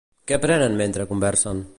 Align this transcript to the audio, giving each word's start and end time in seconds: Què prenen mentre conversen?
Què 0.29 0.39
prenen 0.45 0.79
mentre 0.81 1.07
conversen? 1.11 1.63